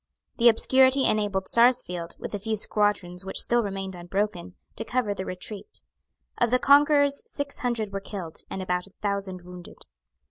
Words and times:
The 0.37 0.49
obscurity 0.49 1.05
enabled 1.05 1.47
Sarsfield, 1.47 2.15
with 2.17 2.33
a 2.33 2.39
few 2.39 2.57
squadrons 2.57 3.23
which 3.23 3.39
still 3.39 3.61
remained 3.61 3.93
unbroken, 3.93 4.55
to 4.75 4.83
cover 4.83 5.13
the 5.13 5.25
retreat. 5.25 5.83
Of 6.39 6.49
the 6.49 6.57
conquerors 6.57 7.21
six 7.31 7.59
hundred 7.59 7.93
were 7.93 7.99
killed, 7.99 8.39
and 8.49 8.63
about 8.63 8.87
a 8.87 8.93
thousand 9.03 9.43
wounded. 9.43 9.85